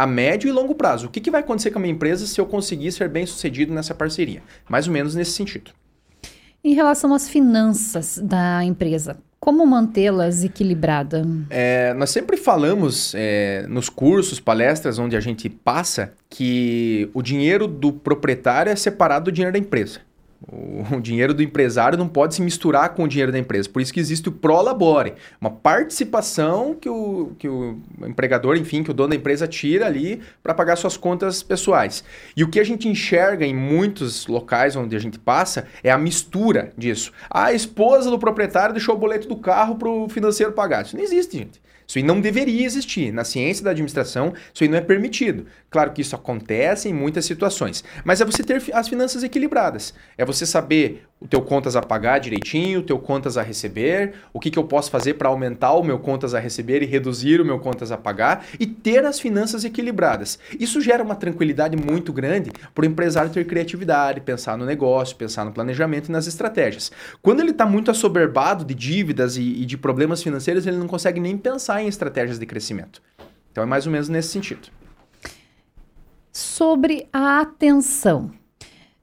a 0.00 0.06
médio 0.06 0.48
e 0.48 0.52
longo 0.52 0.74
prazo. 0.74 1.08
O 1.08 1.10
que, 1.10 1.20
que 1.20 1.30
vai 1.30 1.42
acontecer 1.42 1.70
com 1.70 1.78
a 1.78 1.82
minha 1.82 1.92
empresa 1.92 2.26
se 2.26 2.40
eu 2.40 2.46
conseguir 2.46 2.90
ser 2.90 3.06
bem 3.06 3.26
sucedido 3.26 3.74
nessa 3.74 3.94
parceria? 3.94 4.42
Mais 4.66 4.86
ou 4.86 4.94
menos 4.94 5.14
nesse 5.14 5.32
sentido. 5.32 5.72
Em 6.64 6.72
relação 6.72 7.12
às 7.12 7.28
finanças 7.28 8.16
da 8.16 8.64
empresa, 8.64 9.18
como 9.38 9.66
mantê-las 9.66 10.42
equilibradas? 10.42 11.26
É, 11.50 11.92
nós 11.92 12.08
sempre 12.08 12.38
falamos 12.38 13.12
é, 13.14 13.66
nos 13.68 13.90
cursos, 13.90 14.40
palestras 14.40 14.98
onde 14.98 15.16
a 15.16 15.20
gente 15.20 15.50
passa, 15.50 16.14
que 16.30 17.10
o 17.12 17.20
dinheiro 17.20 17.68
do 17.68 17.92
proprietário 17.92 18.72
é 18.72 18.76
separado 18.76 19.26
do 19.26 19.32
dinheiro 19.32 19.52
da 19.52 19.58
empresa. 19.58 20.00
O, 20.92 21.00
dinheiro 21.00 21.34
do 21.34 21.42
empresário 21.42 21.98
não 21.98 22.08
pode 22.08 22.34
se 22.34 22.42
misturar 22.42 22.94
com 22.94 23.04
o 23.04 23.08
dinheiro 23.08 23.30
da 23.30 23.38
empresa. 23.38 23.68
Por 23.68 23.80
isso 23.80 23.92
que 23.92 24.00
existe 24.00 24.28
o 24.28 24.32
prolabore, 24.32 25.14
uma 25.40 25.50
participação 25.50 26.74
que 26.74 26.88
o, 26.88 27.32
que 27.38 27.48
o 27.48 27.78
empregador, 28.06 28.56
enfim, 28.56 28.82
que 28.82 28.90
o 28.90 28.94
dono 28.94 29.10
da 29.10 29.16
empresa 29.16 29.46
tira 29.46 29.86
ali 29.86 30.20
para 30.42 30.54
pagar 30.54 30.76
suas 30.76 30.96
contas 30.96 31.42
pessoais. 31.42 32.02
E 32.36 32.42
o 32.42 32.48
que 32.48 32.58
a 32.58 32.64
gente 32.64 32.88
enxerga 32.88 33.44
em 33.44 33.54
muitos 33.54 34.26
locais 34.26 34.74
onde 34.76 34.96
a 34.96 34.98
gente 34.98 35.18
passa 35.18 35.66
é 35.84 35.90
a 35.90 35.98
mistura 35.98 36.72
disso. 36.76 37.12
A 37.30 37.52
esposa 37.52 38.10
do 38.10 38.18
proprietário 38.18 38.74
deixou 38.74 38.94
o 38.94 38.98
boleto 38.98 39.28
do 39.28 39.36
carro 39.36 39.76
para 39.76 39.88
o 39.88 40.08
financeiro 40.08 40.52
pagar. 40.52 40.84
Isso 40.84 40.96
não 40.96 41.04
existe, 41.04 41.36
gente. 41.36 41.60
Isso 41.90 41.98
aí 41.98 42.04
não 42.04 42.20
deveria 42.20 42.64
existir. 42.64 43.12
Na 43.12 43.24
ciência 43.24 43.64
da 43.64 43.72
administração, 43.72 44.32
isso 44.54 44.62
aí 44.62 44.68
não 44.68 44.78
é 44.78 44.80
permitido. 44.80 45.46
Claro 45.68 45.90
que 45.90 46.02
isso 46.02 46.14
acontece 46.14 46.88
em 46.88 46.92
muitas 46.94 47.24
situações, 47.24 47.82
mas 48.04 48.20
é 48.20 48.24
você 48.24 48.44
ter 48.44 48.62
as 48.72 48.88
finanças 48.88 49.24
equilibradas. 49.24 49.92
É 50.16 50.24
você 50.24 50.46
saber 50.46 51.02
o 51.20 51.28
teu 51.28 51.42
contas 51.42 51.76
a 51.76 51.82
pagar 51.82 52.18
direitinho, 52.18 52.80
o 52.80 52.82
teu 52.82 52.98
contas 52.98 53.36
a 53.36 53.42
receber, 53.42 54.14
o 54.32 54.40
que, 54.40 54.50
que 54.50 54.58
eu 54.58 54.64
posso 54.64 54.90
fazer 54.90 55.14
para 55.14 55.28
aumentar 55.28 55.74
o 55.74 55.84
meu 55.84 55.98
contas 55.98 56.34
a 56.34 56.40
receber 56.40 56.82
e 56.82 56.86
reduzir 56.86 57.40
o 57.40 57.44
meu 57.44 57.58
contas 57.58 57.92
a 57.92 57.98
pagar 57.98 58.46
e 58.58 58.66
ter 58.66 59.04
as 59.04 59.20
finanças 59.20 59.64
equilibradas. 59.64 60.38
Isso 60.58 60.80
gera 60.80 61.04
uma 61.04 61.14
tranquilidade 61.14 61.76
muito 61.76 62.12
grande 62.12 62.50
para 62.74 62.82
o 62.82 62.86
empresário 62.86 63.30
ter 63.30 63.46
criatividade, 63.46 64.22
pensar 64.22 64.56
no 64.56 64.64
negócio, 64.64 65.14
pensar 65.16 65.44
no 65.44 65.52
planejamento 65.52 66.08
e 66.08 66.12
nas 66.12 66.26
estratégias. 66.26 66.90
Quando 67.20 67.40
ele 67.40 67.50
está 67.50 67.66
muito 67.66 67.90
assoberbado 67.90 68.64
de 68.64 68.74
dívidas 68.74 69.36
e, 69.36 69.42
e 69.42 69.66
de 69.66 69.76
problemas 69.76 70.22
financeiros, 70.22 70.66
ele 70.66 70.78
não 70.78 70.88
consegue 70.88 71.20
nem 71.20 71.36
pensar 71.36 71.82
em 71.82 71.86
estratégias 71.86 72.38
de 72.38 72.46
crescimento. 72.46 73.02
Então 73.52 73.62
é 73.62 73.66
mais 73.66 73.84
ou 73.84 73.92
menos 73.92 74.08
nesse 74.08 74.28
sentido. 74.28 74.68
Sobre 76.32 77.08
a 77.12 77.40
atenção. 77.40 78.39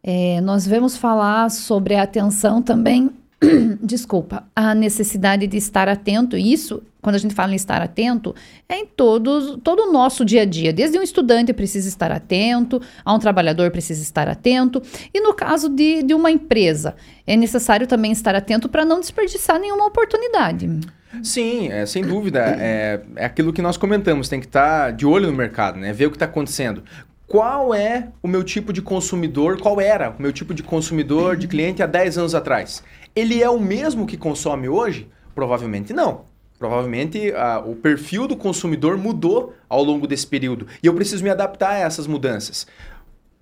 É, 0.09 0.39
nós 0.39 0.65
vemos 0.65 0.95
falar 0.95 1.51
sobre 1.51 1.93
a 1.95 2.03
atenção 2.03 2.61
também 2.61 3.11
desculpa, 3.83 4.45
a 4.55 4.73
necessidade 4.73 5.45
de 5.47 5.57
estar 5.57 5.87
atento. 5.87 6.37
Isso, 6.37 6.81
quando 7.01 7.15
a 7.15 7.19
gente 7.19 7.35
fala 7.35 7.51
em 7.51 7.55
estar 7.55 7.81
atento, 7.81 8.33
é 8.67 8.77
em 8.77 8.85
todos, 8.85 9.59
todo 9.63 9.83
o 9.83 9.91
nosso 9.91 10.25
dia 10.25 10.41
a 10.41 10.45
dia. 10.45 10.73
Desde 10.73 10.97
um 10.97 11.03
estudante 11.03 11.53
precisa 11.53 11.87
estar 11.87 12.11
atento, 12.11 12.81
a 13.05 13.13
um 13.13 13.19
trabalhador 13.19 13.69
precisa 13.69 14.01
estar 14.01 14.27
atento. 14.27 14.81
E 15.13 15.19
no 15.19 15.33
caso 15.33 15.69
de, 15.69 16.01
de 16.03 16.13
uma 16.13 16.31
empresa, 16.31 16.95
é 17.25 17.35
necessário 17.35 17.85
também 17.85 18.11
estar 18.11 18.33
atento 18.33 18.67
para 18.69 18.83
não 18.83 18.99
desperdiçar 18.99 19.59
nenhuma 19.59 19.85
oportunidade. 19.85 20.69
Sim, 21.23 21.69
é, 21.69 21.85
sem 21.85 22.03
dúvida. 22.03 22.39
É, 22.39 23.01
é 23.15 23.25
aquilo 23.25 23.53
que 23.53 23.61
nós 23.61 23.77
comentamos, 23.77 24.27
tem 24.27 24.39
que 24.39 24.45
estar 24.45 24.85
tá 24.85 24.91
de 24.91 25.05
olho 25.05 25.27
no 25.27 25.33
mercado, 25.33 25.79
né? 25.79 25.93
Ver 25.93 26.07
o 26.07 26.09
que 26.09 26.15
está 26.15 26.25
acontecendo 26.25 26.83
qual 27.27 27.74
é 27.74 28.07
o 28.24 28.27
meu 28.27 28.43
tipo 28.43 28.72
de 28.72 28.81
consumidor, 28.81 29.60
qual 29.60 29.81
era 29.81 30.15
o 30.17 30.22
meu 30.22 30.31
tipo 30.31 30.53
de 30.53 30.63
consumidor, 30.63 31.36
de 31.36 31.48
cliente 31.48 31.84
há 31.84 31.86
10 31.86 32.17
anos 32.17 32.34
atrás. 32.34 32.81
Ele 33.13 33.43
é 33.43 33.50
o 33.50 33.60
mesmo 33.60 34.07
que 34.07 34.15
consome 34.15 34.69
hoje? 34.69 35.10
Provavelmente 35.36 35.91
não. 35.91 36.25
Provavelmente 36.57 37.31
o 37.65 37.75
perfil 37.75 38.27
do 38.27 38.36
consumidor 38.36 38.98
mudou 38.98 39.53
ao 39.69 39.84
longo 39.84 40.07
desse 40.07 40.25
período 40.25 40.65
e 40.81 40.88
eu 40.88 40.93
preciso 40.93 41.24
me 41.24 41.29
adaptar 41.29 41.72
a 41.72 41.77
essas 41.77 42.07
mudanças. 42.07 42.65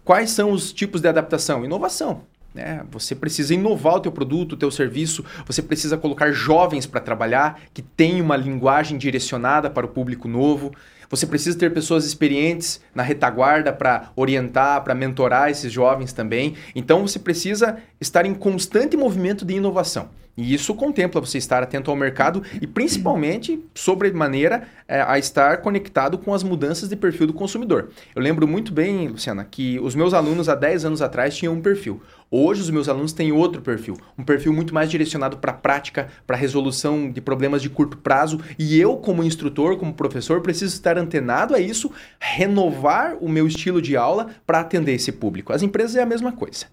Quais 0.04 0.32
são 0.32 0.51
os 0.51 0.74
tipos 0.74 1.00
de 1.00 1.08
adaptação? 1.08 1.63
Inovação. 1.63 2.24
Né? 2.54 2.86
Você 2.92 3.13
precisa 3.13 3.54
inovar 3.54 3.96
o 3.96 4.00
teu 4.00 4.12
produto, 4.12 4.54
o 4.54 4.58
teu 4.58 4.72
serviço, 4.72 5.24
você 5.46 5.62
precisa 5.62 5.98
colocar 5.98 6.32
jovens 6.32 6.86
para 6.86 7.01
trabalhar, 7.01 7.60
que 7.74 7.82
têm 7.82 8.22
uma 8.22 8.38
linguagem 8.38 8.98
direcionada 8.98 9.70
para 9.70 9.86
o 9.86 9.89
público 9.89 10.27
novo. 10.27 10.72
Você 11.09 11.25
precisa 11.25 11.57
ter 11.57 11.74
pessoas 11.74 12.05
experientes 12.05 12.79
na 12.93 13.03
retaguarda 13.03 13.71
para 13.71 14.12
orientar, 14.15 14.83
para 14.83 14.95
mentorar 14.95 15.50
esses 15.50 15.71
jovens 15.71 16.13
também. 16.13 16.55
Então 16.75 17.07
você 17.07 17.19
precisa 17.19 17.77
estar 18.00 18.25
em 18.25 18.33
constante 18.33 18.97
movimento 18.97 19.45
de 19.45 19.55
inovação. 19.55 20.09
E 20.38 20.54
isso 20.54 20.75
contempla 20.75 21.22
você 21.22 21.38
estar 21.38 21.63
atento 21.63 21.89
ao 21.89 21.96
mercado 21.96 22.44
e 22.62 22.68
principalmente, 22.68 23.63
sobremaneira, 23.74 24.68
é, 24.88 25.01
a 25.01 25.18
estar 25.18 25.58
conectado 25.58 26.18
com 26.18 26.34
as 26.34 26.44
mudanças 26.44 26.89
de 26.89 26.96
perfil 26.96 27.27
do 27.27 27.34
consumidor. 27.34 27.89
Eu 28.13 28.22
lembro 28.22 28.48
muito 28.48 28.74
bem, 28.74 29.08
Luciana, 29.08 29.46
que 29.46 29.80
os 29.80 29.96
meus 29.96 30.13
alunos 30.13 30.50
há 30.50 30.56
10 30.56 30.86
anos 30.86 31.01
atrás 31.01 31.36
tinham 31.36 31.54
um 31.54 31.62
perfil. 31.62 32.01
Hoje 32.30 32.62
os 32.62 32.70
meus 32.70 32.89
alunos 32.89 33.13
têm 33.13 33.32
outro 33.32 33.62
perfil, 33.62 33.96
um 34.18 34.24
perfil 34.24 34.51
muito 34.51 34.74
mais 34.74 34.89
direcionado 34.89 35.38
para 35.38 35.51
a 35.51 35.56
prática, 35.56 36.10
para 36.25 36.36
resolução 36.36 37.10
de 37.10 37.22
problemas 37.22 37.62
de 37.62 37.70
curto 37.70 37.98
prazo, 37.98 38.42
e 38.58 38.80
eu 38.80 38.98
como 38.98 39.24
instrutor, 39.24 39.77
como 39.77 39.94
professor, 39.94 40.42
preciso 40.42 40.74
estar 40.74 40.98
antenado 40.98 41.56
a 41.56 41.60
isso, 41.60 41.92
renovar 42.20 43.15
o 43.22 43.30
meu 43.30 43.48
estilo 43.48 43.82
de 43.82 43.96
aula 43.96 44.27
para 44.46 44.60
atender 44.60 44.94
esse 44.94 45.12
público. 45.12 45.54
As 45.54 45.62
empresas 45.62 45.96
é 45.96 46.01
a 46.01 46.06
mesma 46.06 46.32
coisa. 46.32 46.65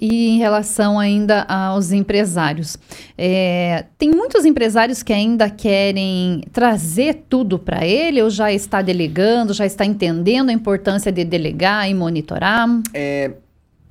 E 0.00 0.28
em 0.28 0.38
relação 0.38 0.98
ainda 0.98 1.42
aos 1.42 1.90
empresários, 1.90 2.78
é, 3.16 3.84
tem 3.98 4.10
muitos 4.10 4.44
empresários 4.44 5.02
que 5.02 5.12
ainda 5.12 5.50
querem 5.50 6.42
trazer 6.52 7.24
tudo 7.28 7.58
para 7.58 7.84
ele, 7.84 8.22
ou 8.22 8.30
já 8.30 8.52
está 8.52 8.80
delegando, 8.80 9.52
já 9.52 9.66
está 9.66 9.84
entendendo 9.84 10.50
a 10.50 10.52
importância 10.52 11.10
de 11.10 11.24
delegar 11.24 11.90
e 11.90 11.94
monitorar? 11.94 12.68
É, 12.94 13.32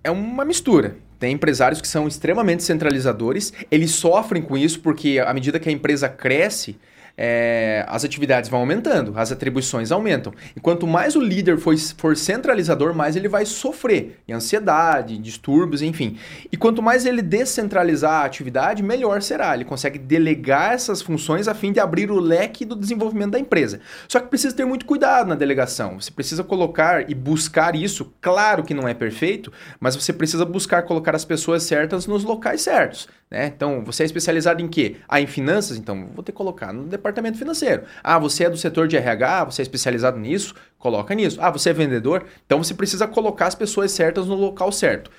é 0.01 0.09
uma 0.09 0.45
mistura. 0.45 0.95
Tem 1.19 1.33
empresários 1.33 1.81
que 1.81 1.87
são 1.87 2.07
extremamente 2.07 2.63
centralizadores, 2.63 3.51
eles 3.69 3.91
sofrem 3.91 4.41
com 4.41 4.57
isso 4.57 4.79
porque 4.79 5.19
à 5.19 5.33
medida 5.33 5.59
que 5.59 5.67
a 5.67 5.71
empresa 5.71 6.07
cresce, 6.07 6.77
é, 7.17 7.83
as 7.87 8.05
atividades 8.05 8.47
vão 8.47 8.59
aumentando, 8.59 9.13
as 9.15 9.31
atribuições 9.31 9.91
aumentam. 9.91 10.31
E 10.55 10.59
quanto 10.59 10.85
mais 10.85 11.15
o 11.15 11.19
líder 11.19 11.57
for, 11.57 11.75
for 11.97 12.15
centralizador, 12.15 12.93
mais 12.93 13.15
ele 13.15 13.27
vai 13.27 13.43
sofrer 13.43 14.19
em 14.27 14.33
ansiedade, 14.33 15.17
distúrbios, 15.17 15.81
enfim. 15.81 16.17
E 16.51 16.55
quanto 16.55 16.81
mais 16.81 17.05
ele 17.05 17.23
descentralizar 17.23 18.21
a 18.21 18.25
atividade, 18.25 18.83
melhor 18.83 19.21
será. 19.23 19.55
Ele 19.55 19.65
consegue 19.65 19.97
delegar 19.97 20.73
essas 20.73 21.01
funções 21.01 21.47
a 21.47 21.55
fim 21.55 21.71
de 21.71 21.79
abrir 21.79 22.11
o 22.11 22.19
leque 22.19 22.63
do 22.63 22.75
desenvolvimento 22.75 23.31
da 23.31 23.39
empresa. 23.39 23.79
Só 24.07 24.19
que 24.19 24.27
precisa 24.27 24.55
ter 24.55 24.65
muito 24.65 24.85
cuidado 24.85 25.27
na 25.27 25.35
delegação. 25.35 25.99
Você 25.99 26.11
precisa 26.11 26.43
colocar 26.43 27.09
e 27.09 27.15
buscar 27.15 27.75
isso. 27.75 28.13
Claro 28.21 28.63
que 28.63 28.75
não 28.75 28.87
é 28.87 28.93
perfeito, 28.93 29.51
mas 29.79 29.95
você 29.95 30.13
precisa 30.13 30.45
buscar 30.45 30.83
colocar 30.83 31.15
as 31.15 31.25
pessoas 31.25 31.63
certas 31.63 32.05
nos 32.05 32.23
locais 32.23 32.61
certos. 32.61 33.07
Né? 33.29 33.47
Então, 33.47 33.83
você 33.83 34.03
é 34.03 34.05
especializado 34.05 34.61
em 34.61 34.67
quê? 34.67 34.97
Ah, 35.07 35.19
em 35.19 35.27
finanças? 35.27 35.77
Então, 35.77 36.07
vou 36.13 36.23
ter 36.23 36.31
que 36.31 36.37
colocar 36.37 36.71
no 36.71 36.83
departamento 36.83 37.06
financeiro. 37.37 37.83
Ah, 38.03 38.17
você 38.19 38.45
é 38.45 38.49
do 38.49 38.57
setor 38.57 38.87
de 38.87 38.97
RH? 38.97 39.45
Você 39.45 39.61
é 39.61 39.63
especializado 39.63 40.17
nisso? 40.17 40.53
Coloca 40.77 41.13
nisso. 41.13 41.39
Ah, 41.41 41.49
você 41.49 41.69
é 41.69 41.73
vendedor? 41.73 42.25
Então, 42.45 42.63
você 42.63 42.73
precisa 42.73 43.07
colocar 43.07 43.47
as 43.47 43.55
pessoas 43.55 43.91
certas 43.91 44.27
no 44.27 44.35
local 44.35 44.71
certo. 44.71 45.09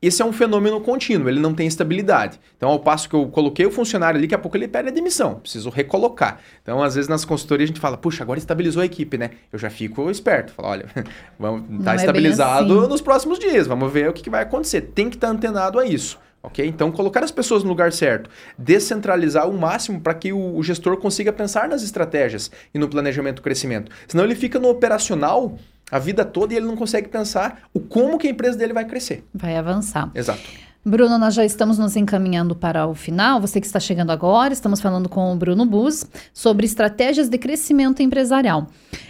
Esse 0.00 0.22
é 0.22 0.24
um 0.24 0.32
fenômeno 0.32 0.80
contínuo, 0.80 1.28
ele 1.28 1.40
não 1.40 1.52
tem 1.52 1.66
estabilidade. 1.66 2.38
Então, 2.56 2.68
ao 2.68 2.78
passo 2.78 3.08
que 3.08 3.16
eu 3.16 3.26
coloquei 3.26 3.66
o 3.66 3.70
funcionário 3.70 4.16
ali, 4.16 4.28
daqui 4.28 4.34
a 4.34 4.38
pouco 4.38 4.56
ele 4.56 4.68
pede 4.68 4.88
a 4.88 4.92
demissão, 4.92 5.34
preciso 5.40 5.70
recolocar. 5.70 6.38
Então, 6.62 6.80
às 6.80 6.94
vezes 6.94 7.08
nas 7.08 7.24
consultorias 7.24 7.66
a 7.68 7.72
gente 7.72 7.80
fala, 7.80 7.96
puxa, 7.96 8.22
agora 8.22 8.38
estabilizou 8.38 8.80
a 8.80 8.84
equipe, 8.84 9.18
né? 9.18 9.30
Eu 9.52 9.58
já 9.58 9.68
fico 9.68 10.08
esperto, 10.08 10.52
falo, 10.52 10.68
olha, 10.68 10.86
vamos, 11.36 11.62
tá 11.84 11.94
não 11.94 11.94
estabilizado 11.96 12.74
é 12.76 12.78
assim. 12.78 12.88
nos 12.88 13.00
próximos 13.00 13.40
dias, 13.40 13.66
vamos 13.66 13.92
ver 13.92 14.08
o 14.08 14.12
que, 14.12 14.22
que 14.22 14.30
vai 14.30 14.44
acontecer. 14.44 14.82
Tem 14.82 15.10
que 15.10 15.16
estar 15.16 15.26
tá 15.26 15.32
antenado 15.32 15.80
a 15.80 15.84
isso. 15.84 16.16
Ok? 16.48 16.66
Então, 16.66 16.90
colocar 16.90 17.22
as 17.22 17.30
pessoas 17.30 17.62
no 17.62 17.68
lugar 17.68 17.92
certo, 17.92 18.30
descentralizar 18.56 19.48
o 19.48 19.56
máximo 19.56 20.00
para 20.00 20.14
que 20.14 20.32
o, 20.32 20.56
o, 20.56 20.62
gestor 20.62 20.96
consiga 20.96 21.32
pensar 21.32 21.68
nas 21.68 21.82
estratégias 21.82 22.50
e 22.74 22.78
no 22.78 22.88
planejamento 22.88 23.36
do 23.36 23.42
crescimento. 23.42 23.92
Senão 24.06 24.24
ele 24.24 24.34
fica 24.34 24.58
no 24.58 24.68
operacional 24.68 25.56
a 25.90 25.98
vida 25.98 26.24
toda 26.24 26.52
e 26.52 26.56
ele 26.56 26.66
não 26.66 26.76
consegue 26.76 27.08
pensar 27.08 27.62
o 27.72 27.80
como 27.80 28.18
que 28.18 28.26
a 28.26 28.30
empresa 28.30 28.56
dele 28.56 28.72
vai 28.72 28.86
crescer. 28.86 29.24
Vai 29.34 29.56
avançar. 29.56 30.10
Exato. 30.14 30.40
Bruno, 30.84 31.18
nós 31.18 31.34
já 31.34 31.44
estamos 31.44 31.76
nos 31.76 31.96
encaminhando 31.96 32.54
para 32.54 32.86
o 32.86 32.94
final. 32.94 33.40
Você 33.40 33.60
que 33.60 33.66
está 33.66 33.78
chegando 33.78 34.10
agora, 34.10 34.54
estamos 34.54 34.80
falando 34.80 35.08
com 35.08 35.32
o 35.32 35.36
Bruno 35.36 35.66
Bus 35.66 36.06
sobre 36.32 36.64
estratégias 36.64 37.28
de 37.28 37.36
crescimento 37.36 38.02
empresarial. 38.02 38.68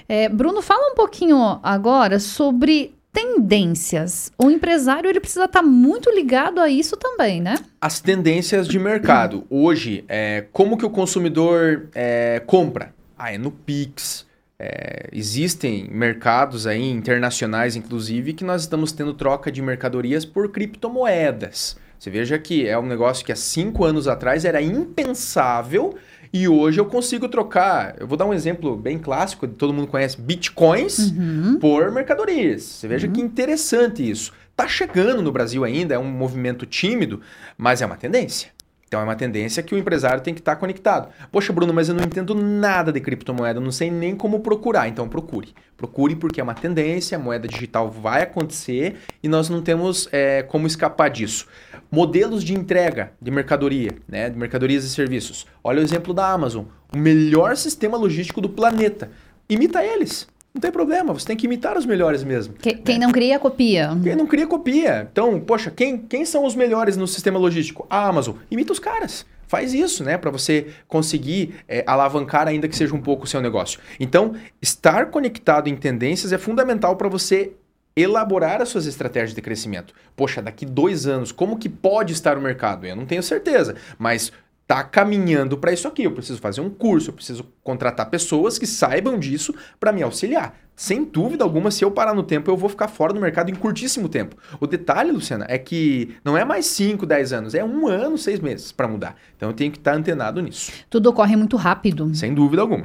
É, 0.09 0.29
Bruno, 0.29 0.61
fala 0.61 0.91
um 0.91 0.95
pouquinho 0.97 1.61
agora 1.63 2.19
sobre 2.19 2.98
tendências. 3.13 4.33
O 4.39 4.51
empresário 4.51 5.09
ele 5.09 5.21
precisa 5.21 5.45
estar 5.45 5.61
tá 5.61 5.67
muito 5.67 6.11
ligado 6.11 6.61
a 6.61 6.69
isso 6.69 6.97
também, 6.97 7.41
né? 7.41 7.57
As 7.81 8.01
tendências 8.01 8.69
de 8.69 8.79
mercado. 8.79 9.47
Hoje, 9.49 10.05
é, 10.09 10.45
como 10.53 10.77
que 10.77 10.87
o 10.87 10.91
consumidor 10.91 11.89
é, 11.95 12.43
compra? 12.47 12.95
Ah, 13.17 13.33
é 13.33 13.39
no 13.39 13.51
Pix. 13.51 14.27
É, 14.61 15.09
existem 15.13 15.89
mercados 15.91 16.67
aí 16.67 16.91
internacionais, 16.91 17.77
inclusive, 17.77 18.33
que 18.33 18.45
nós 18.45 18.63
estamos 18.63 18.91
tendo 18.91 19.15
troca 19.15 19.53
de 19.53 19.63
mercadorias 19.63 20.25
por 20.25 20.51
criptomoedas. 20.51 21.77
Você 21.99 22.11
veja 22.11 22.39
que 22.39 22.67
é 22.67 22.79
um 22.79 22.87
negócio 22.87 23.25
que 23.25 23.33
há 23.33 23.37
cinco 23.37 23.85
anos 23.85 24.07
atrás 24.07 24.45
era 24.45 24.63
impensável 24.63 25.97
e 26.33 26.49
hoje 26.49 26.81
eu 26.81 26.87
consigo 26.87 27.29
trocar. 27.29 27.97
Eu 27.99 28.07
vou 28.07 28.17
dar 28.17 28.27
um 28.27 28.35
exemplo 28.35 28.77
bem 28.77 28.99
clássico, 28.99 29.47
todo 29.47 29.73
mundo 29.73 29.87
conhece, 29.87 30.21
bitcoins 30.21 31.11
uhum. 31.11 31.59
por 31.59 31.91
mercadorias. 31.91 32.63
Você 32.63 32.89
veja 32.89 33.07
uhum. 33.07 33.13
que 33.13 33.21
interessante 33.21 34.09
isso. 34.09 34.33
Tá 34.57 34.67
chegando 34.67 35.23
no 35.23 35.31
Brasil 35.31 35.65
ainda, 35.65 35.95
é 35.95 35.99
um 35.99 36.11
movimento 36.11 36.67
tímido, 36.67 37.21
mas 37.57 37.81
é 37.81 37.87
uma 37.87 37.97
tendência. 37.97 38.51
Então 38.89 39.01
é 39.01 39.05
uma 39.05 39.15
tendência 39.15 39.63
que 39.63 39.75
o 39.75 39.79
empresário 39.79 40.23
tem 40.23 40.33
que 40.33 40.41
estar 40.41 40.55
tá 40.55 40.61
conectado. 40.61 41.11
Poxa, 41.31 41.53
Bruno, 41.53 41.75
mas 41.75 41.91
eu 41.91 41.95
não 41.95 42.03
entendo 42.03 42.35
nada 42.35 42.91
de 42.91 43.01
criptomoeda, 43.01 43.61
não 43.61 43.71
sei 43.71 43.91
nem 43.91 44.17
como 44.17 44.41
procurar. 44.41 44.89
Então 44.89 45.07
procure. 45.07 45.55
Procure 45.77 46.17
porque 46.17 46.41
é 46.41 46.43
uma 46.45 46.55
tendência, 46.55 47.17
a 47.17 47.21
moeda 47.21 47.47
digital 47.47 47.91
vai 47.91 48.23
acontecer 48.23 48.97
e 49.23 49.29
nós 49.29 49.51
não 49.51 49.61
temos 49.61 50.09
é, 50.11 50.43
como 50.43 50.67
escapar 50.67 51.11
disso. 51.11 51.47
Modelos 51.91 52.43
de 52.43 52.55
entrega 52.55 53.13
de 53.21 53.31
mercadoria, 53.31 53.93
né, 54.09 54.31
de 54.31 54.39
mercadorias 54.39 54.85
e 54.85 54.89
serviços. 54.89 55.47
Olha 55.63 55.81
o 55.81 55.85
exemplo 55.85 56.15
da 56.15 56.33
Amazon, 56.33 56.65
o 56.93 56.99
melhor 56.99 57.57
sistema 57.57 57.97
logístico 57.97 58.41
do 58.41 58.49
planeta. 58.49 59.11
Imita 59.49 59.85
eles. 59.85 60.27
Não 60.59 60.61
tem 60.61 60.73
problema, 60.73 61.15
você 61.15 61.25
tem 61.25 61.37
que 61.37 61.47
imitar 61.47 61.79
os 61.79 61.87
melhores 61.87 62.25
mesmo. 62.25 62.55
Que? 62.55 62.75
Quem 62.75 62.99
não 62.99 63.13
cria, 63.13 63.39
copia. 63.39 63.97
Quem 64.03 64.17
não 64.17 64.27
cria, 64.27 64.45
copia. 64.45 65.09
Então, 65.13 65.39
poxa, 65.39 65.71
quem, 65.71 65.97
quem 65.97 66.25
são 66.25 66.45
os 66.45 66.57
melhores 66.57 66.97
no 66.97 67.07
sistema 67.07 67.39
logístico? 67.39 67.87
A 67.89 68.09
Amazon. 68.09 68.35
Imita 68.51 68.73
os 68.73 68.81
caras. 68.81 69.25
Faz 69.47 69.73
isso, 69.73 70.03
né? 70.03 70.19
Para 70.19 70.33
você 70.33 70.67
conseguir 70.89 71.55
é, 71.69 71.85
alavancar, 71.87 72.49
ainda 72.49 72.67
que 72.67 72.75
seja 72.75 72.93
um 72.93 73.01
pouco 73.01 73.23
o 73.23 73.27
seu 73.29 73.41
negócio. 73.41 73.79
Então, 74.01 74.35
estar 74.61 75.13
conectado 75.13 75.69
em 75.69 75.77
tendências 75.77 76.33
é 76.33 76.39
fundamental 76.39 76.97
para 76.97 77.09
você 77.09 77.53
elaborar 77.97 78.61
as 78.61 78.69
suas 78.69 78.87
estratégias 78.87 79.37
de 79.37 79.41
crescimento. 79.41 79.95
Poxa, 80.17 80.43
daqui 80.43 80.67
dois 80.67 81.07
anos, 81.07 81.31
como 81.31 81.57
que 81.57 81.69
pode 81.69 82.13
estar 82.13 82.37
o 82.37 82.41
mercado? 82.41 82.85
Eu 82.85 82.97
não 82.97 83.07
tenho 83.07 83.23
certeza, 83.23 83.77
mas 83.97 84.33
tá 84.69 84.85
caminhando 84.85 85.57
para 85.57 85.73
isso 85.73 85.89
aqui. 85.89 86.03
Eu 86.03 86.13
preciso 86.13 86.39
fazer 86.39 86.61
um 86.61 86.69
curso, 86.69 87.09
eu 87.09 87.15
preciso 87.15 87.47
contratar 87.65 88.11
pessoas 88.11 88.59
que 88.59 88.67
saibam 88.67 89.19
disso 89.19 89.55
para 89.81 89.91
me 89.91 90.03
auxiliar. 90.03 90.55
Sem 90.77 91.05
dúvida 91.05 91.43
alguma, 91.43 91.71
se 91.71 91.85
eu 91.85 91.91
parar 91.91 92.15
no 92.15 92.23
tempo, 92.23 92.51
eu 92.51 92.57
vou 92.57 92.69
ficar 92.69 92.87
fora 92.87 93.13
do 93.13 93.21
mercado 93.21 93.51
em 93.51 93.55
curtíssimo 93.55 94.09
tempo. 94.09 94.37
O 94.61 94.67
detalhe, 94.67 95.11
Luciana, 95.11 95.47
é 95.49 95.59
que 95.59 96.15
não 96.23 96.37
é 96.37 96.45
mais 96.45 96.67
5, 96.67 97.05
10 97.05 97.33
anos, 97.33 97.55
é 97.55 97.65
um 97.65 97.89
ano, 97.89 98.17
seis 98.17 98.39
meses 98.39 98.71
para 98.71 98.87
mudar. 98.87 99.17
Então 99.37 99.49
eu 99.49 99.55
tenho 99.55 99.73
que 99.73 99.79
estar 99.79 99.93
tá 99.93 99.97
antenado 99.97 100.41
nisso. 100.43 100.71
Tudo 100.89 101.09
ocorre 101.09 101.35
muito 101.35 101.57
rápido. 101.57 102.15
Sem 102.15 102.35
dúvida 102.35 102.63
alguma. 102.63 102.85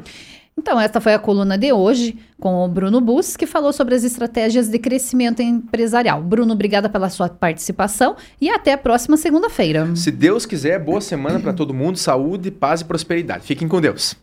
Então, 0.58 0.80
esta 0.80 1.02
foi 1.02 1.14
a 1.14 1.20
coluna 1.20 1.58
de 1.58 1.74
hoje 1.74 2.18
com 2.40 2.64
o 2.64 2.68
Bruno 2.68 3.02
Bus, 3.02 3.36
que 3.36 3.46
falou 3.46 3.74
sobre 3.74 3.96
as 3.96 4.04
estratégias 4.04 4.68
de 4.70 4.78
crescimento 4.78 5.42
empresarial. 5.42 6.22
Bruno, 6.22 6.54
obrigada 6.54 6.90
pela 6.90 7.10
sua 7.10 7.28
participação 7.30 8.16
e 8.40 8.50
até 8.50 8.74
a 8.74 8.78
próxima 8.78 9.18
segunda-feira. 9.18 9.96
Se 9.96 10.12
Deus 10.12 10.46
quiser, 10.46 10.80
boa 10.80 11.02
semana 11.02 11.40
para 11.40 11.54
todo 11.54 11.74
mundo, 11.74 11.98
saúde, 11.98 12.52
paz 12.52 12.82
e 12.82 12.86
prosperidade. 12.86 13.46
Fiquem 13.46 13.68
com 13.68 13.82
Deus. 13.82 14.16